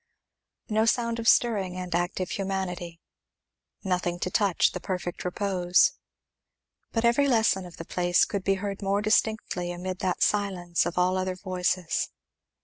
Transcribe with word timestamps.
No 0.67 0.85
sound 0.87 1.19
of 1.19 1.27
stirring 1.27 1.77
and 1.77 1.93
active 1.93 2.31
humanity. 2.31 2.99
Nothing 3.83 4.17
to 4.21 4.31
touch 4.31 4.71
the 4.71 4.79
perfect 4.79 5.23
repose. 5.23 5.91
But 6.91 7.05
every 7.05 7.27
lesson 7.27 7.67
of 7.67 7.77
the 7.77 7.85
place 7.85 8.25
could 8.25 8.43
be 8.43 8.55
heard 8.55 8.81
more 8.81 9.03
distinctly 9.03 9.71
amid 9.71 9.99
that 9.99 10.23
silence 10.23 10.87
of 10.87 10.97
all 10.97 11.17
other 11.19 11.35
voices. 11.35 12.09